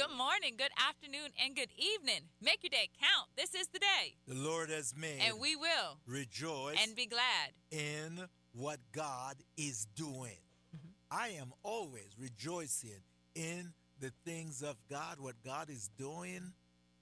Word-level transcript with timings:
Good 0.00 0.16
morning, 0.16 0.54
good 0.56 0.70
afternoon, 0.88 1.28
and 1.44 1.54
good 1.54 1.68
evening. 1.76 2.22
Make 2.40 2.62
your 2.62 2.70
day 2.70 2.88
count. 2.98 3.28
This 3.36 3.54
is 3.54 3.68
the 3.68 3.80
day. 3.80 4.14
The 4.26 4.34
Lord 4.34 4.70
has 4.70 4.94
made. 4.96 5.20
And 5.20 5.38
we 5.38 5.56
will 5.56 5.98
rejoice 6.06 6.78
and 6.82 6.96
be 6.96 7.04
glad 7.04 7.50
in 7.70 8.26
what 8.52 8.78
God 8.92 9.34
is 9.58 9.86
doing. 9.94 10.38
Mm-hmm. 10.74 10.88
I 11.10 11.28
am 11.38 11.52
always 11.62 12.16
rejoicing 12.18 13.02
in 13.34 13.74
the 14.00 14.10
things 14.24 14.62
of 14.62 14.76
God, 14.88 15.20
what 15.20 15.34
God 15.44 15.68
is 15.68 15.90
doing, 15.98 16.54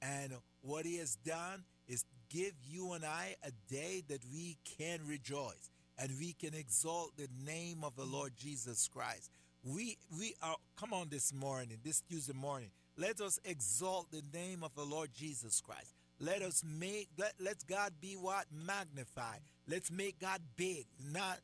and 0.03 0.33
what 0.63 0.85
He 0.85 0.97
has 0.97 1.15
done 1.15 1.63
is 1.87 2.05
give 2.29 2.55
you 2.67 2.95
and 2.95 3.05
I 3.05 3.37
a 3.45 3.53
day 3.73 4.03
that 4.09 4.25
we 4.33 4.57
can 4.77 5.07
rejoice 5.07 5.71
and 5.99 6.11
we 6.19 6.33
can 6.33 6.53
exalt 6.53 7.17
the 7.17 7.29
name 7.47 7.85
of 7.85 7.95
the 7.95 8.05
Lord 8.05 8.33
Jesus 8.37 8.89
Christ. 8.93 9.31
We 9.63 9.99
we 10.19 10.35
are 10.43 10.57
come 10.77 10.93
on 10.93 11.11
this 11.11 11.33
morning, 11.33 11.79
this 11.85 12.01
Tuesday 12.01 12.33
morning. 12.33 12.71
Let 12.99 13.21
us 13.21 13.39
exalt 13.45 14.11
the 14.11 14.23
name 14.37 14.65
of 14.65 14.75
the 14.75 14.83
Lord 14.83 15.11
Jesus 15.15 15.61
Christ. 15.61 15.95
Let 16.19 16.43
us 16.43 16.65
make 16.65 17.09
let, 17.17 17.33
let 17.39 17.65
God 17.69 17.93
be 18.01 18.15
what 18.15 18.47
magnified. 18.53 19.39
Let's 19.69 19.89
make 19.93 20.19
God 20.19 20.41
big. 20.57 20.87
Not 21.13 21.39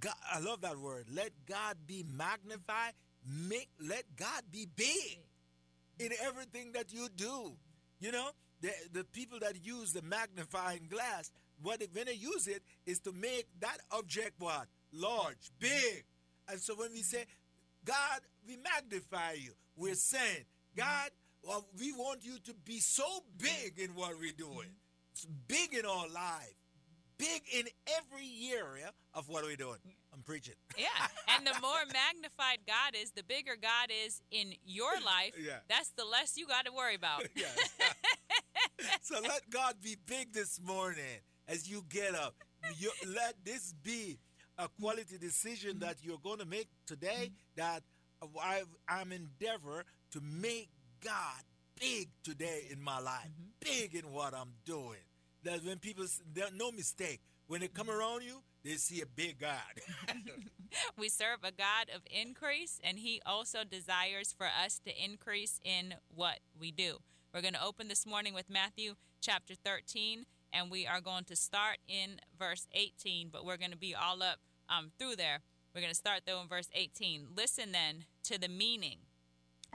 God, 0.00 0.14
I 0.32 0.40
love 0.40 0.62
that 0.62 0.78
word. 0.78 1.06
Let 1.14 1.30
God 1.48 1.76
be 1.86 2.04
magnified. 2.12 2.94
Make 3.24 3.68
let 3.80 4.04
God 4.16 4.42
be 4.50 4.66
big 4.74 5.20
in 6.00 6.10
everything 6.24 6.72
that 6.72 6.92
you 6.92 7.08
do. 7.16 7.52
You 8.00 8.10
know, 8.10 8.30
the 8.60 8.70
the 8.92 9.04
people 9.04 9.38
that 9.40 9.64
use 9.64 9.92
the 9.92 10.02
magnifying 10.02 10.88
glass, 10.90 11.30
what 11.62 11.78
they, 11.78 11.86
when 11.92 12.06
they 12.06 12.14
use 12.14 12.48
it 12.48 12.64
is 12.84 12.98
to 13.00 13.12
make 13.12 13.46
that 13.60 13.78
object 13.92 14.40
what 14.40 14.66
large, 14.92 15.52
big. 15.60 16.04
And 16.48 16.58
so 16.58 16.74
when 16.74 16.92
we 16.92 17.02
say, 17.02 17.26
God, 17.84 18.20
we 18.46 18.56
magnify 18.56 19.34
you, 19.34 19.52
we're 19.76 19.94
saying, 19.94 20.44
God, 20.76 21.10
well, 21.42 21.66
we 21.78 21.92
want 21.92 22.24
you 22.24 22.38
to 22.44 22.54
be 22.64 22.78
so 22.80 23.04
big 23.38 23.78
in 23.78 23.94
what 23.94 24.18
we're 24.18 24.32
doing. 24.36 24.68
It's 25.12 25.26
big 25.48 25.72
in 25.72 25.86
our 25.86 26.08
life. 26.08 26.54
Big 27.18 27.42
in 27.50 27.64
every 27.96 28.50
area 28.52 28.90
of 29.14 29.28
what 29.28 29.44
we're 29.44 29.56
doing. 29.56 29.78
I'm 30.12 30.22
preaching. 30.22 30.54
Yeah. 30.76 30.88
And 31.34 31.46
the 31.46 31.58
more 31.62 31.80
magnified 31.90 32.58
God 32.66 32.94
is, 33.00 33.12
the 33.12 33.22
bigger 33.22 33.56
God 33.60 33.90
is 34.06 34.20
in 34.30 34.52
your 34.66 34.92
life. 35.04 35.32
Yeah. 35.38 35.58
That's 35.68 35.90
the 35.96 36.04
less 36.04 36.36
you 36.36 36.46
got 36.46 36.66
to 36.66 36.72
worry 36.72 36.94
about. 36.94 37.22
yeah. 37.34 37.46
so 39.02 39.20
let 39.22 39.48
God 39.48 39.76
be 39.82 39.96
big 40.06 40.34
this 40.34 40.60
morning 40.62 41.20
as 41.48 41.70
you 41.70 41.84
get 41.88 42.14
up. 42.14 42.34
You, 42.78 42.90
let 43.06 43.36
this 43.44 43.72
be 43.82 44.18
a 44.58 44.68
quality 44.80 45.16
decision 45.16 45.78
that 45.78 45.96
you're 46.02 46.18
going 46.22 46.40
to 46.40 46.46
make 46.46 46.68
today 46.86 47.30
that 47.56 47.82
I, 48.42 48.62
I'm 48.88 49.12
endeavor 49.12 49.84
to 50.12 50.20
make 50.20 50.68
God 51.04 51.42
big 51.78 52.08
today 52.22 52.66
in 52.70 52.80
my 52.82 52.98
life, 52.98 53.28
mm-hmm. 53.28 53.50
big 53.60 53.94
in 53.94 54.10
what 54.10 54.34
I'm 54.34 54.52
doing. 54.64 54.98
That 55.44 55.64
when 55.64 55.78
people, 55.78 56.04
no 56.56 56.72
mistake, 56.72 57.20
when 57.46 57.60
they 57.60 57.68
come 57.68 57.90
around 57.90 58.22
you, 58.22 58.42
they 58.64 58.72
see 58.72 59.00
a 59.00 59.06
big 59.06 59.38
God. 59.38 59.60
we 60.98 61.08
serve 61.08 61.38
a 61.44 61.52
God 61.52 61.88
of 61.94 62.02
increase, 62.10 62.80
and 62.82 62.98
He 62.98 63.20
also 63.24 63.58
desires 63.62 64.34
for 64.36 64.46
us 64.46 64.80
to 64.84 65.04
increase 65.04 65.60
in 65.64 65.94
what 66.14 66.40
we 66.58 66.70
do. 66.72 66.98
We're 67.32 67.42
going 67.42 67.54
to 67.54 67.64
open 67.64 67.88
this 67.88 68.06
morning 68.06 68.34
with 68.34 68.50
Matthew 68.50 68.94
chapter 69.20 69.54
13, 69.54 70.24
and 70.52 70.70
we 70.70 70.86
are 70.86 71.00
going 71.00 71.24
to 71.24 71.36
start 71.36 71.78
in 71.86 72.20
verse 72.38 72.66
18, 72.72 73.28
but 73.30 73.44
we're 73.44 73.56
going 73.56 73.70
to 73.70 73.76
be 73.76 73.94
all 73.94 74.22
up 74.22 74.38
um, 74.68 74.90
through 74.98 75.16
there. 75.16 75.42
We're 75.74 75.82
going 75.82 75.92
to 75.92 75.96
start 75.96 76.22
though 76.26 76.40
in 76.40 76.48
verse 76.48 76.70
18. 76.74 77.26
Listen 77.36 77.72
then 77.72 78.06
to 78.24 78.40
the 78.40 78.48
meaning 78.48 78.98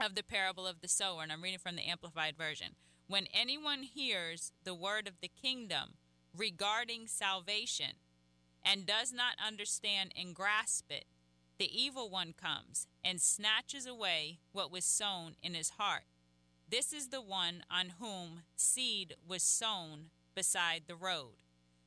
of 0.00 0.14
the 0.14 0.22
parable 0.22 0.66
of 0.66 0.80
the 0.80 0.88
sower, 0.88 1.22
and 1.22 1.32
I'm 1.32 1.42
reading 1.42 1.58
from 1.58 1.76
the 1.76 1.88
Amplified 1.88 2.36
Version. 2.36 2.76
When 3.06 3.26
anyone 3.32 3.82
hears 3.82 4.52
the 4.64 4.74
word 4.74 5.06
of 5.06 5.14
the 5.20 5.28
kingdom 5.28 5.94
regarding 6.36 7.06
salvation 7.06 7.96
and 8.64 8.86
does 8.86 9.12
not 9.12 9.34
understand 9.44 10.12
and 10.18 10.34
grasp 10.34 10.90
it, 10.90 11.04
the 11.58 11.70
evil 11.80 12.10
one 12.10 12.32
comes 12.32 12.86
and 13.04 13.20
snatches 13.20 13.86
away 13.86 14.38
what 14.52 14.72
was 14.72 14.84
sown 14.84 15.36
in 15.42 15.54
his 15.54 15.70
heart. 15.70 16.04
This 16.68 16.92
is 16.92 17.08
the 17.08 17.20
one 17.20 17.64
on 17.70 17.94
whom 18.00 18.42
seed 18.56 19.14
was 19.28 19.42
sown 19.42 20.06
beside 20.34 20.84
the 20.86 20.96
road. 20.96 21.34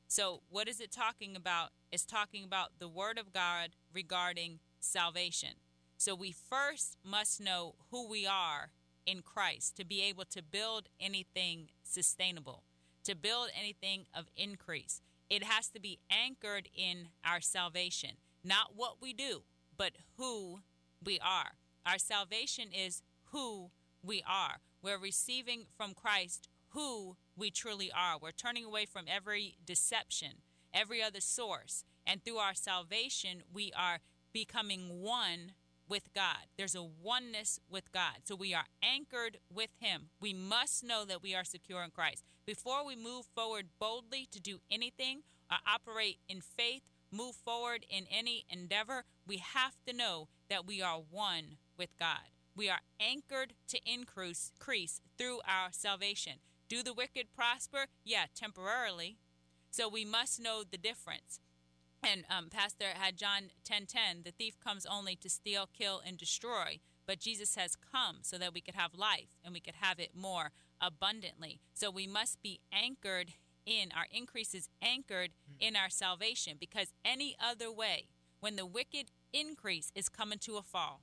So, 0.08 0.42
what 0.48 0.68
is 0.68 0.80
it 0.80 0.92
talking 0.92 1.34
about? 1.34 1.70
It's 1.90 2.06
talking 2.06 2.44
about 2.44 2.78
the 2.78 2.88
word 2.88 3.18
of 3.18 3.32
God 3.32 3.70
regarding 3.92 4.60
salvation. 4.78 5.56
So 5.96 6.14
we 6.14 6.32
first 6.32 6.96
must 7.04 7.40
know 7.40 7.74
who 7.90 8.08
we 8.08 8.26
are 8.26 8.70
in 9.06 9.22
Christ 9.22 9.76
to 9.76 9.84
be 9.84 10.02
able 10.02 10.24
to 10.26 10.42
build 10.42 10.88
anything 11.00 11.68
sustainable, 11.82 12.64
to 13.04 13.14
build 13.14 13.48
anything 13.58 14.06
of 14.14 14.26
increase. 14.36 15.00
It 15.30 15.44
has 15.44 15.68
to 15.68 15.80
be 15.80 15.98
anchored 16.10 16.68
in 16.74 17.08
our 17.24 17.40
salvation, 17.40 18.10
not 18.44 18.72
what 18.76 19.00
we 19.00 19.12
do, 19.12 19.42
but 19.76 19.92
who 20.16 20.60
we 21.02 21.18
are. 21.18 21.52
Our 21.84 21.98
salvation 21.98 22.68
is 22.72 23.02
who 23.32 23.70
we 24.02 24.22
are. 24.28 24.58
We're 24.82 24.98
receiving 24.98 25.66
from 25.76 25.94
Christ 25.94 26.48
who 26.70 27.16
we 27.36 27.50
truly 27.50 27.90
are. 27.90 28.18
We're 28.20 28.32
turning 28.32 28.64
away 28.64 28.86
from 28.86 29.06
every 29.08 29.56
deception, 29.64 30.42
every 30.74 31.02
other 31.02 31.20
source. 31.20 31.84
And 32.06 32.22
through 32.22 32.36
our 32.36 32.54
salvation, 32.54 33.42
we 33.52 33.72
are 33.76 34.00
becoming 34.32 35.02
one 35.02 35.52
with 35.88 36.12
God. 36.14 36.46
There's 36.56 36.74
a 36.74 36.82
oneness 36.82 37.60
with 37.70 37.92
God. 37.92 38.22
So 38.24 38.34
we 38.34 38.54
are 38.54 38.66
anchored 38.82 39.38
with 39.52 39.70
Him. 39.80 40.10
We 40.20 40.32
must 40.34 40.84
know 40.84 41.04
that 41.04 41.22
we 41.22 41.34
are 41.34 41.44
secure 41.44 41.82
in 41.82 41.90
Christ. 41.90 42.24
Before 42.46 42.84
we 42.86 42.96
move 42.96 43.26
forward 43.34 43.66
boldly 43.78 44.28
to 44.32 44.40
do 44.40 44.58
anything 44.70 45.22
or 45.50 45.58
operate 45.66 46.18
in 46.28 46.40
faith, 46.40 46.82
move 47.10 47.34
forward 47.34 47.86
in 47.88 48.04
any 48.10 48.44
endeavor, 48.48 49.04
we 49.26 49.38
have 49.38 49.76
to 49.86 49.92
know 49.92 50.28
that 50.48 50.66
we 50.66 50.82
are 50.82 51.02
one 51.10 51.58
with 51.78 51.90
God. 51.98 52.30
We 52.54 52.70
are 52.70 52.80
anchored 52.98 53.52
to 53.68 53.78
increase, 53.84 54.52
through 55.18 55.40
our 55.46 55.68
salvation. 55.72 56.34
Do 56.68 56.82
the 56.82 56.94
wicked 56.94 57.26
prosper? 57.34 57.86
Yeah, 58.04 58.26
temporarily. 58.34 59.18
So 59.70 59.88
we 59.88 60.04
must 60.04 60.40
know 60.40 60.62
the 60.68 60.78
difference. 60.78 61.38
And 62.02 62.24
um, 62.30 62.48
Pastor 62.50 62.86
had 62.94 63.16
John 63.16 63.50
10 63.64 63.86
10, 63.86 64.22
the 64.24 64.30
thief 64.30 64.58
comes 64.60 64.86
only 64.86 65.16
to 65.16 65.28
steal, 65.28 65.68
kill, 65.72 66.00
and 66.06 66.16
destroy. 66.16 66.80
But 67.06 67.20
Jesus 67.20 67.54
has 67.54 67.76
come 67.76 68.18
so 68.22 68.36
that 68.38 68.52
we 68.52 68.60
could 68.60 68.74
have 68.74 68.94
life 68.94 69.28
and 69.44 69.54
we 69.54 69.60
could 69.60 69.76
have 69.76 69.98
it 69.98 70.10
more 70.14 70.50
abundantly. 70.80 71.60
So 71.74 71.90
we 71.90 72.06
must 72.06 72.42
be 72.42 72.60
anchored 72.72 73.32
in, 73.64 73.90
our 73.96 74.06
increase 74.10 74.54
is 74.54 74.68
anchored 74.80 75.30
in 75.58 75.76
our 75.76 75.90
salvation 75.90 76.56
because 76.58 76.92
any 77.04 77.36
other 77.44 77.70
way, 77.70 78.08
when 78.40 78.56
the 78.56 78.66
wicked 78.66 79.10
increase 79.32 79.90
is 79.94 80.08
coming 80.08 80.38
to 80.40 80.56
a 80.56 80.62
fall, 80.62 81.02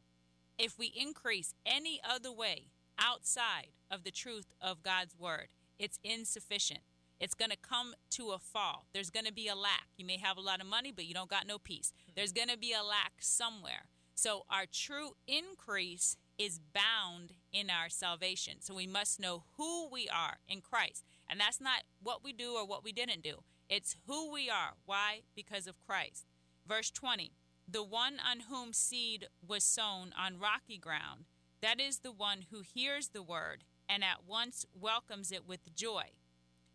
if 0.57 0.77
we 0.77 0.93
increase 0.95 1.53
any 1.65 1.99
other 2.07 2.31
way 2.31 2.67
outside 2.97 3.71
of 3.89 4.03
the 4.03 4.11
truth 4.11 4.53
of 4.61 4.83
God's 4.83 5.17
word, 5.17 5.47
it's 5.79 5.99
insufficient. 6.03 6.81
It's 7.23 7.35
going 7.35 7.51
to 7.51 7.57
come 7.57 7.93
to 8.11 8.31
a 8.31 8.37
fall. 8.37 8.87
There's 8.93 9.09
going 9.09 9.25
to 9.25 9.31
be 9.31 9.47
a 9.47 9.55
lack. 9.55 9.87
You 9.95 10.05
may 10.05 10.17
have 10.17 10.35
a 10.35 10.41
lot 10.41 10.59
of 10.59 10.67
money, 10.67 10.91
but 10.93 11.05
you 11.05 11.13
don't 11.13 11.29
got 11.29 11.47
no 11.47 11.57
peace. 11.57 11.93
Mm-hmm. 11.95 12.11
There's 12.17 12.33
going 12.33 12.49
to 12.49 12.57
be 12.57 12.73
a 12.73 12.83
lack 12.83 13.13
somewhere. 13.21 13.85
So 14.13 14.43
our 14.49 14.65
true 14.69 15.11
increase 15.25 16.17
is 16.37 16.59
bound 16.59 17.31
in 17.53 17.69
our 17.69 17.87
salvation. 17.87 18.55
So 18.59 18.75
we 18.75 18.87
must 18.87 19.21
know 19.21 19.45
who 19.55 19.87
we 19.89 20.09
are 20.09 20.39
in 20.49 20.59
Christ. 20.59 21.05
And 21.29 21.39
that's 21.39 21.61
not 21.61 21.83
what 22.01 22.25
we 22.25 22.33
do 22.33 22.55
or 22.55 22.67
what 22.67 22.83
we 22.83 22.91
didn't 22.91 23.23
do. 23.23 23.35
It's 23.69 23.95
who 24.05 24.29
we 24.29 24.49
are. 24.49 24.73
Why? 24.85 25.21
Because 25.33 25.65
of 25.65 25.81
Christ. 25.87 26.25
Verse 26.67 26.91
20 26.91 27.31
The 27.65 27.85
one 27.85 28.17
on 28.29 28.41
whom 28.49 28.73
seed 28.73 29.27
was 29.47 29.63
sown 29.63 30.11
on 30.21 30.39
rocky 30.41 30.77
ground, 30.77 31.23
that 31.61 31.79
is 31.79 31.99
the 31.99 32.11
one 32.11 32.47
who 32.51 32.59
hears 32.59 33.11
the 33.13 33.23
word 33.23 33.63
and 33.87 34.03
at 34.03 34.27
once 34.27 34.65
welcomes 34.77 35.31
it 35.31 35.47
with 35.47 35.73
joy 35.73 36.11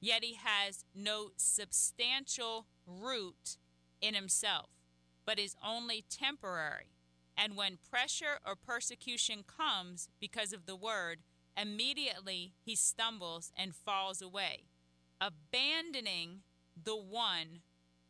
yet 0.01 0.25
he 0.25 0.35
has 0.35 0.85
no 0.95 1.31
substantial 1.37 2.67
root 2.87 3.57
in 4.01 4.15
himself, 4.15 4.71
but 5.25 5.39
is 5.39 5.57
only 5.65 6.05
temporary. 6.09 6.93
And 7.37 7.57
when 7.57 7.79
pressure 7.89 8.39
or 8.47 8.57
persecution 8.57 9.45
comes 9.45 10.09
because 10.21 10.53
of 10.53 10.67
the 10.67 10.77
word, 10.77 11.21
immediately 11.61 12.55
he 12.65 12.75
stumbles 12.75 13.53
and 13.57 13.75
falls 13.75 14.21
away, 14.21 14.65
abandoning 15.21 16.41
the 16.83 16.97
one 16.97 17.61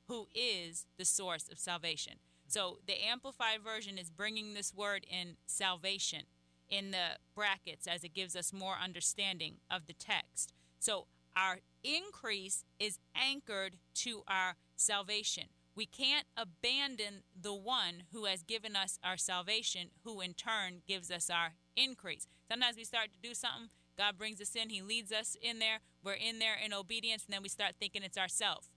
who 0.09 0.27
is 0.35 0.87
the 0.97 1.05
source 1.05 1.49
of 1.51 1.59
salvation. 1.59 2.15
So 2.47 2.79
the 2.87 3.05
Amplified 3.05 3.61
Version 3.63 3.99
is 3.99 4.11
bringing 4.11 4.55
this 4.55 4.75
word 4.75 5.05
in 5.11 5.37
salvation 5.47 6.23
in 6.71 6.91
the 6.91 7.19
brackets 7.35 7.87
as 7.87 8.05
it 8.05 8.15
gives 8.15 8.35
us 8.35 8.53
more 8.53 8.77
understanding 8.83 9.57
of 9.71 9.87
the 9.87 9.93
text. 9.93 10.53
So 10.79 11.07
our 11.39 11.59
increase 11.85 12.65
is 12.79 12.99
anchored 13.15 13.77
to 13.95 14.23
our 14.27 14.57
salvation. 14.77 15.45
We 15.75 15.87
can't 15.87 16.27
abandon 16.37 17.23
the 17.41 17.55
one 17.55 18.03
who 18.13 18.25
has 18.25 18.43
given 18.43 18.75
us 18.75 18.99
our 19.05 19.17
salvation, 19.17 19.91
who 20.03 20.21
in 20.21 20.35
turn 20.35 20.83
gives 20.89 21.11
us 21.11 21.31
our 21.31 21.53
increase. 21.77 22.27
Sometimes 22.51 22.77
we 22.77 22.85
start 22.85 23.11
to 23.13 23.29
do 23.29 23.35
something, 23.35 23.69
God 23.97 24.19
brings 24.19 24.41
us 24.41 24.57
in, 24.57 24.71
He 24.71 24.83
leads 24.83 25.13
us 25.13 25.37
in 25.41 25.61
there, 25.61 25.79
we're 26.03 26.15
in 26.15 26.41
there 26.41 26.57
in 26.63 26.73
obedience, 26.73 27.25
and 27.27 27.35
then 27.35 27.43
we 27.43 27.49
start 27.49 27.75
thinking 27.79 28.03
it's 28.03 28.19
ourself. 28.19 28.71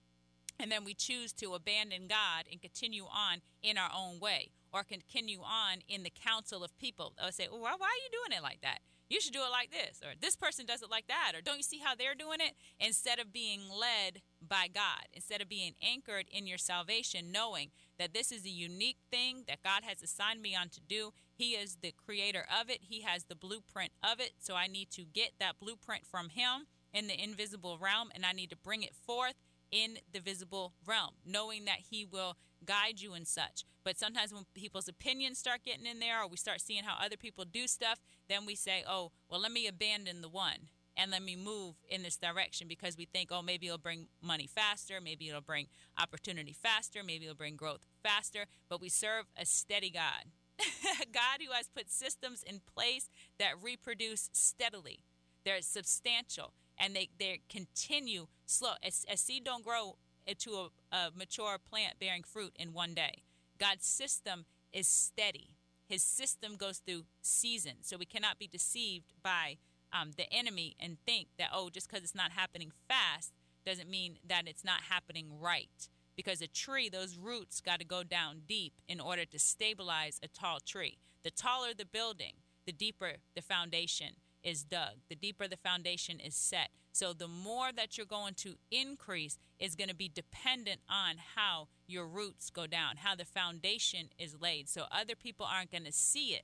And 0.59 0.71
then 0.71 0.83
we 0.83 0.93
choose 0.93 1.33
to 1.33 1.55
abandon 1.55 2.07
God 2.07 2.45
and 2.51 2.61
continue 2.61 3.05
on 3.05 3.41
in 3.63 3.79
our 3.79 3.89
own 3.95 4.19
way 4.19 4.51
or 4.71 4.83
continue 4.83 5.41
on 5.41 5.79
in 5.87 6.03
the 6.03 6.11
counsel 6.11 6.63
of 6.63 6.77
people. 6.77 7.13
They'll 7.17 7.31
say, 7.31 7.47
well, 7.51 7.61
why 7.61 7.69
are 7.69 8.03
you 8.03 8.11
doing 8.11 8.37
it 8.37 8.43
like 8.43 8.61
that? 8.61 8.79
You 9.11 9.19
should 9.19 9.33
do 9.33 9.41
it 9.41 9.51
like 9.51 9.71
this, 9.71 9.99
or 10.01 10.13
this 10.21 10.37
person 10.37 10.65
does 10.65 10.81
it 10.81 10.89
like 10.89 11.07
that, 11.07 11.33
or 11.35 11.41
don't 11.41 11.57
you 11.57 11.63
see 11.63 11.79
how 11.79 11.95
they're 11.95 12.15
doing 12.15 12.39
it? 12.39 12.53
Instead 12.79 13.19
of 13.19 13.33
being 13.33 13.59
led 13.69 14.21
by 14.41 14.69
God, 14.73 15.05
instead 15.11 15.41
of 15.41 15.49
being 15.49 15.73
anchored 15.85 16.27
in 16.31 16.47
your 16.47 16.57
salvation, 16.57 17.29
knowing 17.29 17.71
that 17.99 18.13
this 18.13 18.31
is 18.31 18.45
a 18.45 18.49
unique 18.49 18.99
thing 19.11 19.43
that 19.49 19.63
God 19.63 19.83
has 19.83 20.01
assigned 20.01 20.41
me 20.41 20.55
on 20.55 20.69
to 20.69 20.79
do. 20.79 21.11
He 21.33 21.55
is 21.55 21.79
the 21.81 21.91
creator 21.91 22.45
of 22.57 22.69
it, 22.69 22.83
He 22.83 23.01
has 23.01 23.25
the 23.25 23.35
blueprint 23.35 23.91
of 24.01 24.21
it. 24.21 24.31
So 24.39 24.55
I 24.55 24.67
need 24.67 24.89
to 24.91 25.03
get 25.03 25.31
that 25.41 25.59
blueprint 25.59 26.05
from 26.05 26.29
Him 26.29 26.67
in 26.93 27.07
the 27.07 27.21
invisible 27.21 27.77
realm, 27.81 28.11
and 28.15 28.25
I 28.25 28.31
need 28.31 28.49
to 28.51 28.55
bring 28.55 28.81
it 28.81 28.95
forth 28.95 29.35
in 29.71 29.97
the 30.13 30.21
visible 30.21 30.71
realm, 30.87 31.15
knowing 31.25 31.65
that 31.65 31.79
He 31.89 32.05
will 32.05 32.37
guide 32.65 33.01
you 33.01 33.11
and 33.11 33.27
such. 33.27 33.65
But 33.83 33.97
sometimes 33.97 34.33
when 34.33 34.45
people's 34.53 34.87
opinions 34.87 35.39
start 35.39 35.63
getting 35.63 35.85
in 35.85 35.99
there, 35.99 36.21
or 36.21 36.27
we 36.27 36.37
start 36.37 36.61
seeing 36.61 36.83
how 36.83 37.03
other 37.03 37.17
people 37.17 37.45
do 37.45 37.67
stuff, 37.67 37.99
then 38.29 38.45
we 38.45 38.55
say, 38.55 38.83
oh, 38.87 39.11
well, 39.29 39.39
let 39.39 39.51
me 39.51 39.67
abandon 39.67 40.21
the 40.21 40.29
one 40.29 40.69
and 40.97 41.11
let 41.11 41.23
me 41.23 41.35
move 41.35 41.75
in 41.89 42.03
this 42.03 42.17
direction 42.17 42.67
because 42.67 42.97
we 42.97 43.05
think, 43.05 43.29
oh, 43.31 43.41
maybe 43.41 43.67
it'll 43.67 43.77
bring 43.77 44.07
money 44.21 44.47
faster, 44.47 44.99
maybe 45.01 45.29
it'll 45.29 45.41
bring 45.41 45.67
opportunity 45.97 46.53
faster, 46.53 47.01
maybe 47.03 47.25
it'll 47.25 47.35
bring 47.35 47.55
growth 47.55 47.85
faster. 48.03 48.45
But 48.69 48.81
we 48.81 48.89
serve 48.89 49.25
a 49.37 49.45
steady 49.45 49.89
God, 49.89 50.25
a 50.59 51.05
God 51.11 51.39
who 51.45 51.53
has 51.53 51.67
put 51.67 51.89
systems 51.89 52.43
in 52.43 52.61
place 52.75 53.09
that 53.39 53.61
reproduce 53.61 54.29
steadily. 54.33 54.99
They're 55.43 55.61
substantial 55.61 56.53
and 56.77 56.95
they, 56.95 57.09
they 57.17 57.41
continue 57.49 58.27
slow. 58.45 58.73
A, 58.83 58.91
a 59.11 59.17
seed 59.17 59.43
don't 59.43 59.63
grow 59.63 59.97
into 60.27 60.51
a, 60.51 60.95
a 60.95 61.11
mature 61.15 61.57
plant 61.57 61.99
bearing 61.99 62.23
fruit 62.23 62.53
in 62.59 62.73
one 62.73 62.93
day. 62.93 63.23
God's 63.61 63.85
system 63.85 64.45
is 64.73 64.87
steady. 64.87 65.51
His 65.87 66.01
system 66.01 66.55
goes 66.55 66.79
through 66.79 67.03
seasons. 67.21 67.87
So 67.87 67.95
we 67.95 68.05
cannot 68.05 68.39
be 68.39 68.47
deceived 68.47 69.13
by 69.21 69.57
um, 69.93 70.11
the 70.17 70.31
enemy 70.33 70.75
and 70.79 70.97
think 71.05 71.27
that, 71.37 71.49
oh, 71.53 71.69
just 71.69 71.87
because 71.87 72.03
it's 72.03 72.15
not 72.15 72.31
happening 72.31 72.71
fast 72.87 73.33
doesn't 73.63 73.89
mean 73.89 74.17
that 74.27 74.47
it's 74.47 74.63
not 74.63 74.81
happening 74.89 75.27
right. 75.39 75.89
Because 76.15 76.41
a 76.41 76.47
tree, 76.47 76.89
those 76.89 77.17
roots 77.17 77.61
got 77.61 77.79
to 77.79 77.85
go 77.85 78.03
down 78.03 78.41
deep 78.47 78.73
in 78.87 78.99
order 78.99 79.25
to 79.25 79.37
stabilize 79.37 80.19
a 80.23 80.27
tall 80.27 80.59
tree. 80.65 80.97
The 81.23 81.31
taller 81.31 81.73
the 81.77 81.85
building, 81.85 82.33
the 82.65 82.71
deeper 82.71 83.17
the 83.35 83.43
foundation 83.43 84.15
is 84.43 84.63
dug, 84.63 84.95
the 85.09 85.15
deeper 85.15 85.47
the 85.47 85.57
foundation 85.57 86.19
is 86.19 86.35
set. 86.35 86.69
So 86.91 87.13
the 87.13 87.27
more 87.27 87.71
that 87.75 87.97
you're 87.97 88.05
going 88.05 88.33
to 88.35 88.55
increase 88.69 89.37
is 89.59 89.75
going 89.75 89.89
to 89.89 89.95
be 89.95 90.09
dependent 90.09 90.81
on 90.89 91.15
how 91.35 91.67
your 91.87 92.05
roots 92.05 92.49
go 92.49 92.67
down, 92.67 92.97
how 92.97 93.15
the 93.15 93.25
foundation 93.25 94.09
is 94.17 94.35
laid. 94.41 94.67
So 94.67 94.85
other 94.91 95.15
people 95.15 95.45
aren't 95.49 95.71
going 95.71 95.85
to 95.85 95.91
see 95.91 96.33
it 96.33 96.43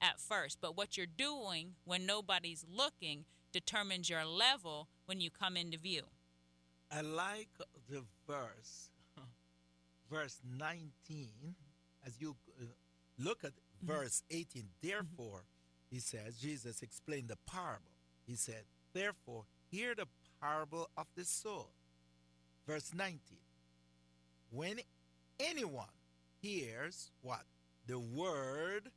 at 0.00 0.20
first, 0.20 0.58
but 0.60 0.76
what 0.76 0.96
you're 0.96 1.06
doing 1.06 1.74
when 1.84 2.06
nobody's 2.06 2.64
looking 2.70 3.24
determines 3.52 4.08
your 4.08 4.24
level 4.24 4.88
when 5.06 5.20
you 5.20 5.30
come 5.30 5.56
into 5.56 5.78
view. 5.78 6.02
I 6.90 7.00
like 7.00 7.48
the 7.90 8.04
verse, 8.26 8.90
verse 10.10 10.40
19, 10.56 11.54
as 12.06 12.20
you 12.20 12.36
uh, 12.60 12.64
look 13.18 13.44
at 13.44 13.52
mm-hmm. 13.52 13.92
verse 13.92 14.22
18. 14.30 14.64
Therefore, 14.82 15.44
he 15.90 16.00
says, 16.00 16.36
Jesus 16.36 16.82
explained 16.82 17.28
the 17.28 17.38
parable. 17.50 17.92
He 18.26 18.36
said, 18.36 18.64
Therefore, 18.92 19.44
hear 19.70 19.94
the 19.94 20.06
parable 20.40 20.88
of 20.96 21.06
the 21.16 21.24
soul. 21.24 21.70
Verse 22.66 22.92
19. 22.94 23.18
When 24.50 24.80
anyone 25.40 25.86
hears 26.40 27.10
what? 27.22 27.42
The 27.86 27.98
word 27.98 28.90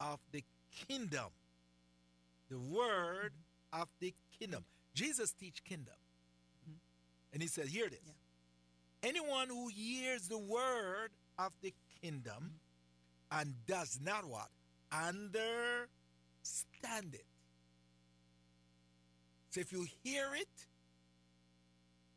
of 0.00 0.18
the 0.32 0.42
kingdom. 0.88 1.28
The 2.50 2.58
word 2.58 3.32
of 3.72 3.88
the 4.00 4.14
kingdom. 4.38 4.64
Jesus 4.94 5.32
teach 5.32 5.62
kingdom. 5.64 5.94
Mm-hmm. 6.68 6.78
And 7.32 7.42
he 7.42 7.48
said, 7.48 7.66
hear 7.66 7.88
this. 7.88 8.00
Yeah. 8.04 9.08
Anyone 9.08 9.48
who 9.48 9.68
hears 9.68 10.28
the 10.28 10.38
word 10.38 11.10
of 11.38 11.52
the 11.62 11.72
kingdom 12.02 12.34
mm-hmm. 12.34 13.40
and 13.40 13.54
does 13.66 14.00
not 14.02 14.24
what? 14.28 14.48
Understand 14.92 15.54
it. 17.14 17.24
So 19.50 19.60
if 19.60 19.72
you 19.72 19.86
hear 20.02 20.34
it, 20.34 20.48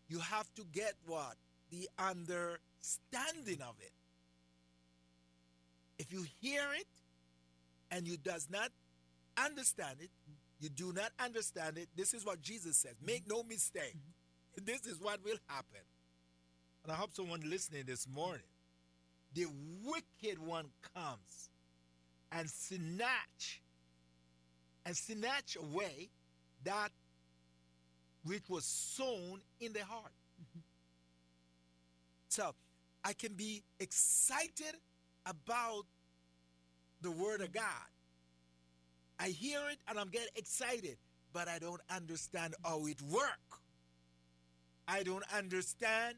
you 0.07 0.19
have 0.19 0.53
to 0.55 0.63
get 0.71 0.93
what? 1.05 1.35
The 1.71 1.89
understanding 1.97 3.61
of 3.61 3.75
it. 3.79 3.91
If 5.97 6.11
you 6.11 6.25
hear 6.41 6.63
it 6.77 6.87
and 7.91 8.07
you 8.07 8.17
does 8.17 8.47
not 8.49 8.69
understand 9.37 9.97
it, 9.99 10.09
you 10.59 10.69
do 10.69 10.93
not 10.93 11.11
understand 11.19 11.77
it. 11.77 11.89
This 11.95 12.13
is 12.13 12.25
what 12.25 12.41
Jesus 12.41 12.77
says. 12.77 12.95
Make 13.05 13.23
no 13.27 13.43
mistake. 13.43 13.95
This 14.63 14.85
is 14.85 15.01
what 15.01 15.21
will 15.21 15.35
happen. 15.47 15.81
And 16.83 16.91
I 16.93 16.95
hope 16.95 17.13
someone 17.13 17.41
listening 17.45 17.83
this 17.85 18.07
morning. 18.07 18.47
The 19.33 19.47
wicked 19.83 20.39
one 20.39 20.67
comes 20.95 21.49
and 22.37 22.49
snatch 22.49 23.61
and 24.85 24.95
snatch 24.95 25.55
away 25.55 26.09
that 26.63 26.89
which 28.23 28.43
was 28.49 28.65
sown 28.65 29.39
in 29.61 29.71
the 29.73 29.83
heart. 29.83 30.11
Mm-hmm. 30.41 30.59
So 32.29 32.53
I 33.03 33.13
can 33.13 33.33
be 33.33 33.63
excited 33.79 34.75
about 35.25 35.83
the 37.01 37.11
word 37.11 37.41
of 37.41 37.53
God. 37.53 37.63
I 39.19 39.29
hear 39.29 39.59
it 39.71 39.77
and 39.87 39.97
I'm 39.97 40.09
getting 40.09 40.27
excited, 40.35 40.97
but 41.31 41.47
I 41.47 41.59
don't 41.59 41.81
understand 41.89 42.55
how 42.63 42.85
it 42.87 43.01
work. 43.01 43.61
I 44.87 45.03
don't 45.03 45.23
understand 45.33 46.15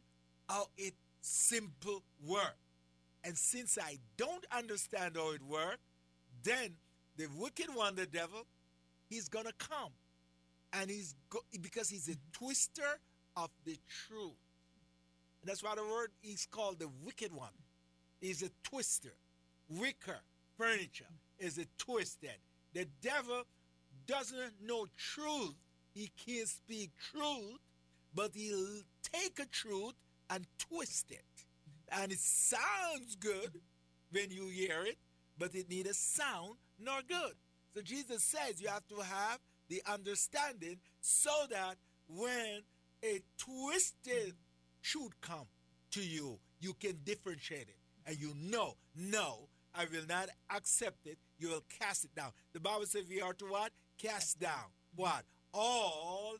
how 0.49 0.67
it 0.77 0.93
simple 1.21 2.03
work. 2.25 2.57
And 3.23 3.37
since 3.37 3.77
I 3.79 3.97
don't 4.15 4.45
understand 4.51 5.15
how 5.15 5.33
it 5.33 5.43
work, 5.43 5.77
then 6.43 6.75
the 7.17 7.27
wicked 7.37 7.73
one, 7.73 7.95
the 7.95 8.05
devil, 8.05 8.45
he's 9.09 9.29
gonna 9.29 9.53
come 9.57 9.91
and 10.73 10.89
he's 10.89 11.15
go- 11.29 11.45
because 11.61 11.89
he's 11.89 12.09
a 12.09 12.15
twister 12.31 12.99
of 13.35 13.49
the 13.65 13.77
truth. 13.87 14.37
And 15.41 15.49
that's 15.49 15.63
why 15.63 15.75
the 15.75 15.83
word 15.83 16.11
is 16.23 16.45
called 16.45 16.79
the 16.79 16.89
wicked 17.03 17.31
one. 17.31 17.53
He's 18.19 18.41
a 18.43 18.49
twister. 18.63 19.13
Wicker 19.69 20.19
furniture 20.57 21.05
is 21.39 21.57
a 21.57 21.65
twisted. 21.77 22.37
The 22.73 22.85
devil 23.01 23.43
doesn't 24.05 24.61
know 24.61 24.87
truth. 24.97 25.55
He 25.93 26.11
can't 26.25 26.47
speak 26.47 26.91
truth, 27.11 27.59
but 28.13 28.31
he'll 28.33 28.81
take 29.01 29.39
a 29.39 29.45
truth 29.45 29.93
and 30.29 30.45
twist 30.57 31.11
it. 31.11 31.23
And 31.89 32.11
it 32.11 32.19
sounds 32.19 33.15
good 33.15 33.61
when 34.11 34.31
you 34.31 34.47
hear 34.47 34.83
it, 34.83 34.97
but 35.37 35.55
it 35.55 35.69
neither 35.69 35.93
sound 35.93 36.55
nor 36.79 36.99
good. 37.07 37.33
So 37.73 37.81
Jesus 37.81 38.23
says 38.23 38.61
you 38.61 38.69
have 38.69 38.87
to 38.87 38.95
have 38.95 39.39
the 39.69 39.81
understanding 39.91 40.77
so 41.01 41.31
that 41.51 41.75
when 42.07 42.61
a 43.03 43.21
twisted 43.37 44.33
truth 44.81 45.13
come 45.21 45.47
to 45.91 46.01
you, 46.01 46.39
you 46.59 46.73
can 46.73 46.97
differentiate 47.03 47.69
it. 47.69 47.77
And 48.05 48.17
you 48.17 48.33
know, 48.35 48.75
no, 48.95 49.49
I 49.75 49.85
will 49.91 50.05
not 50.07 50.29
accept 50.55 51.05
it. 51.05 51.17
You 51.37 51.49
will 51.49 51.63
cast 51.79 52.05
it 52.05 52.15
down. 52.15 52.31
The 52.53 52.59
Bible 52.59 52.85
says 52.85 53.03
we 53.07 53.21
are 53.21 53.33
to 53.33 53.45
what? 53.45 53.71
Cast 53.97 54.39
down. 54.39 54.71
What? 54.95 55.23
All 55.53 56.37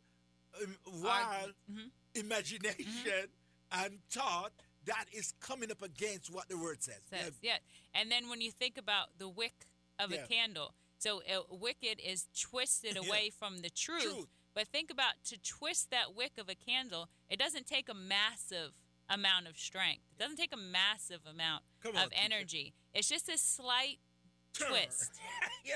um, 0.62 0.76
wild 1.04 1.54
mm-hmm. 1.72 1.88
imagination 2.16 2.76
mm-hmm. 2.82 3.86
and 3.86 4.00
thought 4.10 4.54
that 4.88 5.06
is 5.12 5.34
coming 5.40 5.72
up 5.72 5.82
against 5.82 6.34
what 6.34 6.50
the 6.50 6.58
word 6.58 6.82
says. 6.82 7.00
says 7.10 7.34
yeah. 7.42 7.58
And 7.94 8.12
then 8.12 8.30
when 8.30 8.42
you 8.42 8.52
think 8.52 8.78
about 8.78 9.18
the 9.18 9.30
wick 9.30 9.68
of 10.00 10.12
yeah. 10.12 10.24
a 10.24 10.28
candle, 10.28 10.74
so 10.98 11.20
uh, 11.20 11.42
wicked 11.52 12.00
is 12.04 12.28
twisted 12.40 12.98
away 13.08 13.30
from 13.30 13.60
the 13.60 13.70
truth. 13.70 14.04
truth. 14.04 14.28
But 14.54 14.68
think 14.70 14.90
about 14.90 15.14
to 15.26 15.38
twist 15.38 15.92
that 15.92 16.16
wick 16.16 16.34
of 16.40 16.50
a 16.50 16.56
candle, 16.56 17.10
it 17.30 17.38
doesn't 17.38 17.68
take 17.68 17.90
a 17.90 17.94
massive 17.94 18.72
amount 19.10 19.48
of 19.48 19.58
strength. 19.58 20.02
It 20.18 20.22
doesn't 20.22 20.38
take 20.38 20.54
a 20.54 20.58
massive 20.58 21.22
amount 21.32 21.64
on, 21.86 21.96
of 21.96 22.10
teacher. 22.10 22.22
energy. 22.24 22.74
It's 22.94 23.08
just 23.08 23.30
a 23.30 23.38
slight 23.38 24.00
Turn. 24.54 24.70
twist. 24.70 25.20
yeah. 25.66 25.76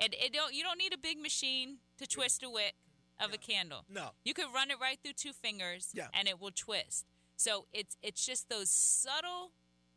And 0.00 0.14
it 0.14 0.32
don't 0.32 0.52
you 0.52 0.62
don't 0.62 0.78
need 0.78 0.92
a 0.92 0.98
big 0.98 1.18
machine 1.20 1.78
to 1.98 2.06
twist 2.06 2.42
a 2.42 2.50
wick 2.50 2.74
of 3.20 3.32
a 3.32 3.38
candle. 3.38 3.84
No. 3.88 4.10
You 4.24 4.34
could 4.34 4.46
run 4.54 4.70
it 4.70 4.76
right 4.80 4.98
through 5.02 5.14
two 5.14 5.32
fingers 5.32 5.90
Yeah. 5.94 6.08
and 6.12 6.28
it 6.28 6.40
will 6.40 6.50
twist. 6.54 7.06
So 7.36 7.66
it's 7.72 7.96
it's 8.02 8.24
just 8.24 8.48
those 8.48 8.70
subtle 8.70 9.52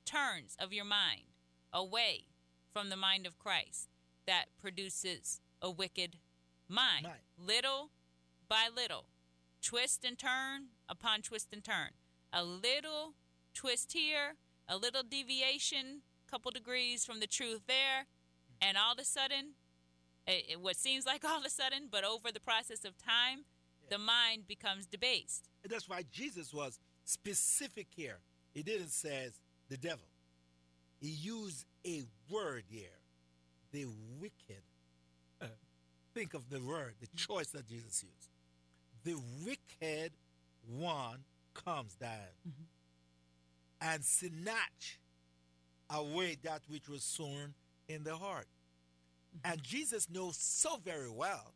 turns 0.06 0.56
of 0.60 0.74
your 0.74 0.86
mind 0.86 1.34
away 1.72 2.26
from 2.74 2.90
the 2.90 2.96
mind 2.98 3.26
of 3.26 3.38
Christ 3.40 3.88
that 4.28 4.46
produces 4.62 5.40
a 5.62 5.72
wicked 5.72 6.18
mind. 6.68 7.04
Mind. 7.04 7.20
Little 7.38 7.92
by 8.48 8.68
little, 8.74 9.06
twist 9.62 10.04
and 10.04 10.18
turn 10.18 10.68
upon 10.88 11.22
twist 11.22 11.48
and 11.54 11.64
turn. 11.64 11.90
A 12.34 12.44
little 12.44 13.14
twist 13.54 13.94
here, 13.94 14.36
a 14.68 14.78
little 14.78 15.04
deviation, 15.04 16.02
couple 16.30 16.52
degrees 16.52 17.06
from 17.06 17.20
the 17.20 17.28
truth 17.28 17.62
there, 17.68 18.06
and 18.62 18.78
all 18.78 18.94
of 18.94 19.00
a 19.00 19.04
sudden, 19.06 19.54
it, 20.28 20.46
it- 20.52 20.62
what 20.62 20.76
seems 20.76 21.06
like 21.06 21.24
all 21.26 21.40
of 21.40 21.46
a 21.46 21.50
sudden, 21.50 21.88
but 21.92 22.04
over 22.04 22.32
the 22.32 22.40
process 22.40 22.86
of 22.86 22.98
time, 22.98 23.46
the 23.90 23.98
mind 23.98 24.48
becomes 24.48 24.86
debased. 24.86 25.50
And 25.64 25.72
that's 25.72 25.90
why 25.90 26.04
Jesus 26.12 26.54
was 26.54 26.80
specific 27.10 27.88
here. 27.96 28.20
He 28.54 28.62
didn't 28.62 28.92
say 28.92 29.30
the 29.70 29.78
devil. 29.78 30.06
He 31.02 31.10
used 31.10 31.66
a 31.86 32.04
word 32.30 32.64
here, 32.70 33.00
the 33.72 33.86
wicked. 34.20 34.64
Uh, 35.42 35.48
think 36.14 36.34
of 36.34 36.50
the 36.50 36.62
word, 36.62 36.96
the 37.00 37.08
choice 37.16 37.48
that 37.48 37.68
Jesus 37.68 38.04
used. 38.04 38.30
The 39.04 39.16
wicked 39.46 40.12
one 40.68 41.24
comes 41.54 41.96
down 41.96 42.54
and 43.82 44.04
snatch 44.04 45.00
away 45.90 46.38
that 46.44 46.62
which 46.68 46.88
was 46.90 47.04
sown 47.04 47.54
in 47.88 48.04
the 48.04 48.16
heart. 48.16 48.48
And 49.44 49.64
Jesus 49.64 50.10
knows 50.10 50.38
so 50.38 50.78
very 50.84 51.10
well 51.10 51.54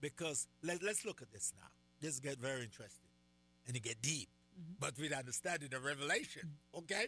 because 0.00 0.46
let, 0.62 0.82
let's 0.82 1.04
look 1.04 1.20
at 1.20 1.32
this 1.32 1.52
now. 1.58 1.68
This 2.00 2.20
get 2.20 2.38
very 2.38 2.62
interesting 2.62 3.10
and 3.66 3.76
it 3.76 3.82
get 3.82 4.00
deep, 4.00 4.28
Mm-hmm. 4.58 4.74
but 4.80 4.98
with 4.98 5.12
understanding 5.12 5.68
the 5.70 5.78
revelation. 5.78 6.42
Mm-hmm. 6.44 6.78
Okay? 6.78 7.06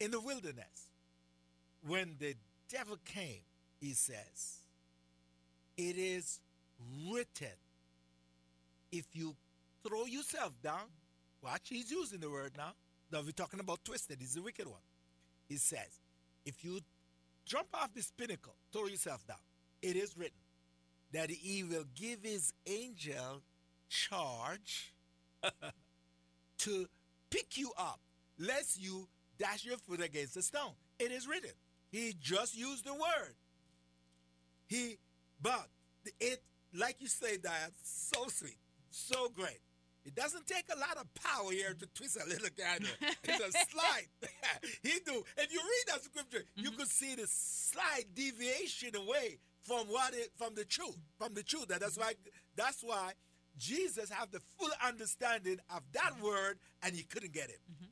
In 0.00 0.10
the 0.10 0.20
wilderness, 0.20 0.90
when 1.86 2.16
the 2.18 2.34
devil 2.70 2.96
came, 3.04 3.42
he 3.78 3.92
says, 3.92 4.60
It 5.76 5.98
is 5.98 6.40
written, 7.10 7.56
if 8.90 9.04
you 9.12 9.36
throw 9.86 10.06
yourself 10.06 10.52
down, 10.62 10.88
watch, 11.42 11.68
he's 11.68 11.90
using 11.90 12.20
the 12.20 12.30
word 12.30 12.52
now. 12.56 12.72
Now 13.10 13.20
we're 13.20 13.32
talking 13.32 13.60
about 13.60 13.84
twisted, 13.84 14.18
he's 14.20 14.34
the 14.34 14.42
wicked 14.42 14.66
one. 14.66 14.80
He 15.48 15.56
says, 15.56 16.00
if 16.46 16.64
you 16.64 16.80
jump 17.44 17.68
off 17.74 17.92
this 17.94 18.10
pinnacle, 18.16 18.54
throw 18.72 18.86
yourself 18.86 19.26
down, 19.26 19.36
it 19.82 19.96
is 19.96 20.16
written 20.16 20.40
that 21.12 21.30
he 21.30 21.62
will 21.62 21.84
give 21.94 22.20
his 22.22 22.54
angel 22.66 23.42
charge 23.88 24.94
to 26.62 26.86
pick 27.30 27.56
you 27.56 27.72
up, 27.76 28.00
lest 28.38 28.80
you 28.80 29.08
dash 29.38 29.64
your 29.64 29.78
foot 29.78 30.02
against 30.02 30.36
a 30.36 30.42
stone. 30.42 30.72
It 30.98 31.10
is 31.10 31.26
written. 31.26 31.50
He 31.90 32.14
just 32.20 32.56
used 32.56 32.86
the 32.86 32.94
word. 32.94 33.34
He, 34.66 34.96
but 35.40 35.68
it, 36.20 36.42
like 36.74 36.96
you 37.00 37.08
say, 37.08 37.36
Diane, 37.36 37.72
so 37.82 38.28
sweet, 38.28 38.58
so 38.90 39.28
great. 39.28 39.60
It 40.04 40.14
doesn't 40.14 40.46
take 40.46 40.64
a 40.74 40.78
lot 40.78 40.96
of 40.96 41.06
power 41.14 41.52
here 41.52 41.74
to 41.78 41.86
twist 41.94 42.16
a 42.16 42.28
little 42.28 42.48
guy. 42.56 42.78
It's 43.22 43.40
a 43.40 43.50
slight. 43.70 44.08
he 44.82 44.98
do. 45.06 45.22
If 45.36 45.52
you 45.52 45.60
read 45.60 45.84
that 45.88 46.02
scripture, 46.02 46.44
you 46.56 46.70
mm-hmm. 46.70 46.78
could 46.78 46.88
see 46.88 47.14
the 47.14 47.26
slight 47.28 48.06
deviation 48.14 48.96
away 48.96 49.38
from 49.62 49.86
what 49.86 50.12
it 50.14 50.30
from 50.36 50.54
the 50.54 50.64
truth, 50.64 50.96
from 51.18 51.34
the 51.34 51.42
truth. 51.44 51.70
And 51.70 51.80
that's 51.80 51.96
why 51.96 52.14
that's 52.56 52.82
why 52.82 53.12
Jesus 53.56 54.10
have 54.10 54.30
the 54.30 54.40
full 54.58 54.70
understanding 54.84 55.58
of 55.74 55.82
that 55.92 56.12
mm-hmm. 56.14 56.24
word, 56.24 56.58
and 56.82 56.94
he 56.94 57.02
couldn't 57.02 57.32
get 57.32 57.48
it. 57.48 57.60
Mm-hmm. 57.70 57.86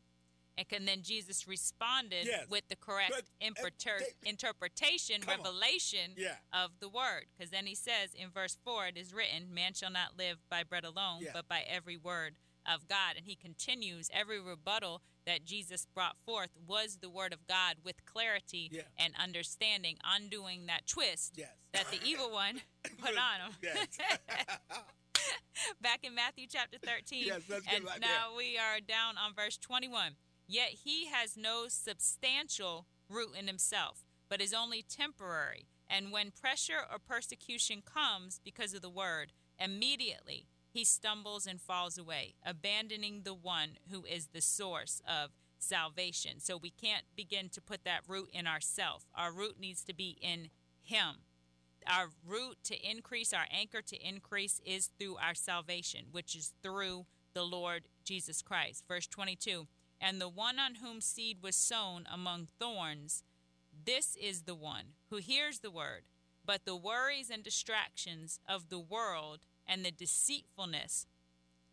And 0.76 0.86
then 0.86 1.02
Jesus 1.02 1.48
responded 1.48 2.26
Yes. 2.26 2.46
with 2.50 2.68
the 2.68 2.76
correct 2.76 3.12
But, 3.14 3.24
imperter- 3.40 4.00
they- 4.00 4.28
interpretation, 4.28 5.22
revelation 5.26 6.12
Yeah. 6.16 6.36
of 6.52 6.80
the 6.80 6.88
word. 6.88 7.26
Because 7.36 7.50
then 7.50 7.66
he 7.66 7.74
says 7.74 8.14
in 8.14 8.28
verse 8.30 8.58
4, 8.62 8.88
it 8.88 8.96
is 8.98 9.14
written, 9.14 9.54
Man 9.54 9.72
shall 9.74 9.90
not 9.90 10.18
live 10.18 10.38
by 10.50 10.62
bread 10.62 10.84
alone, 10.84 11.22
Yeah. 11.22 11.30
but 11.32 11.48
by 11.48 11.62
every 11.62 11.96
word 11.96 12.36
of 12.66 12.86
God. 12.88 13.16
And 13.16 13.26
he 13.26 13.36
continues, 13.36 14.10
every 14.12 14.38
rebuttal 14.38 15.02
that 15.24 15.44
Jesus 15.44 15.86
brought 15.86 16.16
forth 16.24 16.50
was 16.66 16.98
the 16.98 17.08
word 17.10 17.32
of 17.32 17.46
God 17.46 17.76
with 17.82 18.04
clarity 18.04 18.68
Yeah. 18.70 18.82
and 18.98 19.14
understanding, 19.16 19.98
undoing 20.04 20.66
that 20.66 20.86
twist 20.86 21.38
Yes. 21.38 21.56
that 21.72 21.90
the 21.90 22.02
evil 22.04 22.30
one 22.30 22.62
put 22.98 23.16
on 23.16 23.40
him. 23.40 23.54
Back 25.80 26.00
in 26.04 26.14
Matthew 26.14 26.46
chapter 26.48 26.78
13. 26.82 27.24
Yes, 27.26 27.42
let's 27.48 27.64
get 27.64 27.76
and 27.76 27.84
right 27.84 28.00
now 28.00 28.36
we 28.36 28.56
are 28.58 28.80
down 28.80 29.16
on 29.16 29.34
verse 29.34 29.56
21. 29.58 30.12
Yet 30.46 30.70
he 30.84 31.06
has 31.06 31.36
no 31.36 31.66
substantial 31.68 32.86
root 33.08 33.30
in 33.38 33.46
himself, 33.46 34.04
but 34.28 34.40
is 34.40 34.54
only 34.54 34.82
temporary. 34.82 35.66
And 35.88 36.12
when 36.12 36.30
pressure 36.30 36.82
or 36.90 36.98
persecution 36.98 37.82
comes 37.82 38.40
because 38.44 38.74
of 38.74 38.82
the 38.82 38.90
word, 38.90 39.32
immediately 39.58 40.46
he 40.72 40.84
stumbles 40.84 41.46
and 41.46 41.60
falls 41.60 41.98
away, 41.98 42.34
abandoning 42.44 43.22
the 43.24 43.34
one 43.34 43.70
who 43.90 44.04
is 44.04 44.28
the 44.28 44.40
source 44.40 45.02
of 45.06 45.30
salvation. 45.58 46.40
So 46.40 46.56
we 46.56 46.70
can't 46.70 47.04
begin 47.16 47.48
to 47.50 47.60
put 47.60 47.84
that 47.84 48.02
root 48.08 48.30
in 48.32 48.46
ourself. 48.46 49.06
Our 49.14 49.32
root 49.32 49.58
needs 49.60 49.82
to 49.84 49.94
be 49.94 50.16
in 50.20 50.50
him 50.82 51.16
our 51.86 52.08
root 52.26 52.58
to 52.64 52.88
increase, 52.88 53.32
our 53.32 53.46
anchor 53.50 53.82
to 53.82 53.96
increase 53.96 54.60
is 54.64 54.90
through 54.98 55.16
our 55.16 55.34
salvation, 55.34 56.06
which 56.12 56.34
is 56.34 56.52
through 56.62 57.06
the 57.34 57.42
Lord 57.42 57.84
Jesus 58.04 58.42
Christ. 58.42 58.84
Verse 58.88 59.06
22 59.06 59.66
And 60.00 60.20
the 60.20 60.28
one 60.28 60.58
on 60.58 60.76
whom 60.76 61.00
seed 61.00 61.38
was 61.42 61.56
sown 61.56 62.06
among 62.12 62.48
thorns, 62.58 63.22
this 63.84 64.16
is 64.20 64.42
the 64.42 64.54
one 64.54 64.94
who 65.10 65.16
hears 65.16 65.60
the 65.60 65.70
word, 65.70 66.02
but 66.44 66.64
the 66.64 66.76
worries 66.76 67.30
and 67.30 67.42
distractions 67.42 68.40
of 68.48 68.68
the 68.68 68.78
world 68.78 69.40
and 69.66 69.84
the 69.84 69.90
deceitfulness, 69.90 71.06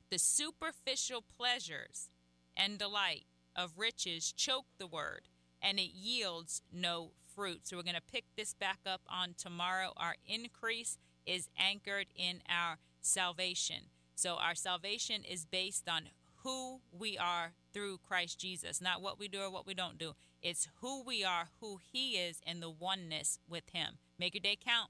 the 0.10 0.20
superficial 0.20 1.22
pleasures 1.22 2.10
and 2.56 2.78
delight 2.78 3.26
of 3.56 3.78
riches 3.78 4.32
choke 4.32 4.68
the 4.78 4.88
word, 4.88 5.22
and 5.62 5.80
it 5.80 5.94
yields 5.94 6.62
no 6.72 7.12
fruit. 7.38 7.67
So 7.67 7.77
we're 7.77 7.84
going 7.84 7.96
to 7.96 8.01
pick 8.01 8.25
this 8.36 8.56
back 8.56 8.79
up 8.88 9.01
on 9.08 9.36
tomorrow. 9.38 9.94
Our 9.96 10.15
increase 10.25 10.98
is 11.27 11.50
anchored 11.58 12.08
in 12.15 12.41
our 12.50 12.77
salvation. 13.00 13.91
So 14.15 14.38
our 14.41 14.56
salvation 14.56 15.24
is 15.24 15.46
based 15.46 15.88
on 15.88 16.10
who 16.44 16.79
we 16.91 17.15
are 17.15 17.53
through 17.74 18.00
Christ 18.00 18.39
Jesus, 18.39 18.82
not 18.82 19.03
what 19.03 19.20
we 19.20 19.27
do 19.27 19.41
or 19.41 19.51
what 19.51 19.67
we 19.67 19.75
don't 19.75 20.00
do. 20.00 20.13
It's 20.41 20.67
who 20.82 21.03
we 21.03 21.24
are, 21.24 21.50
who 21.62 21.77
He 21.91 22.13
is, 22.13 22.41
and 22.46 22.62
the 22.62 22.72
oneness 22.72 23.38
with 23.48 23.70
Him. 23.72 24.00
Make 24.17 24.34
your 24.34 24.41
day 24.41 24.58
count. 24.60 24.89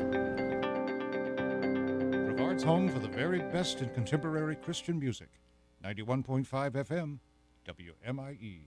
Brevard's 2.61 2.63
home 2.63 2.89
for 2.89 2.99
the 2.99 3.13
very 3.13 3.39
best 3.51 3.81
in 3.81 3.89
contemporary 3.89 4.55
Christian 4.55 4.99
music. 4.99 5.29
91.5 5.83 6.45
FM, 6.45 7.19
WMIE. 7.67 8.59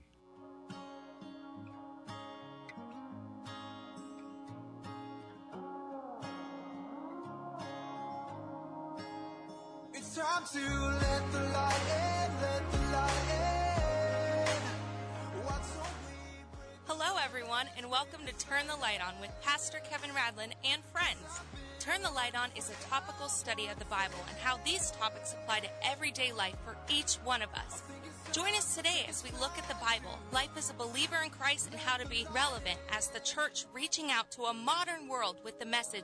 It's 9.93 10.15
time 10.15 10.43
to 10.51 10.59
let 10.59 11.31
the 11.31 11.39
light 11.53 11.85
in, 11.87 12.41
let 12.41 12.71
the 12.71 12.77
light 12.91 13.11
in. 13.31 14.61
We 15.35 15.41
bring? 15.41 15.61
Hello, 16.85 17.17
everyone, 17.23 17.67
and 17.77 17.89
welcome 17.89 18.21
to 18.25 18.33
Turn 18.45 18.67
the 18.67 18.75
Light 18.75 18.99
On 19.05 19.13
with 19.21 19.31
Pastor 19.41 19.79
Kevin 19.89 20.09
Radlin 20.09 20.51
and 20.65 20.83
friends. 20.91 21.39
Turn 21.85 22.01
the 22.01 22.09
Light 22.09 22.35
On 22.35 22.49
is 22.55 22.71
a 22.71 22.89
topical 22.89 23.29
study 23.29 23.67
of 23.67 23.77
the 23.77 23.85
Bible 23.85 24.17
and 24.27 24.37
how 24.39 24.57
these 24.65 24.89
topics 24.89 25.33
apply 25.33 25.59
to 25.59 25.69
everyday 25.85 26.31
life 26.31 26.55
for 26.65 26.75
each 26.91 27.17
one 27.23 27.43
of 27.43 27.49
us. 27.53 27.83
Join 28.31 28.55
us 28.55 28.75
today 28.75 29.05
as 29.07 29.23
we 29.23 29.29
look 29.39 29.55
at 29.55 29.67
the 29.67 29.75
Bible, 29.75 30.17
life 30.31 30.49
as 30.57 30.71
a 30.71 30.73
believer 30.73 31.17
in 31.23 31.29
Christ, 31.29 31.69
and 31.69 31.79
how 31.79 31.97
to 31.97 32.07
be 32.07 32.25
relevant 32.33 32.79
as 32.89 33.09
the 33.09 33.19
church 33.19 33.67
reaching 33.71 34.09
out 34.09 34.31
to 34.31 34.45
a 34.45 34.53
modern 34.53 35.07
world 35.07 35.37
with 35.43 35.59
the 35.59 35.65
message 35.67 35.93